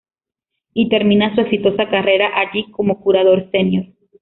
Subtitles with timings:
[0.73, 3.85] Y termina su exitosa carrera allí, como curador senior.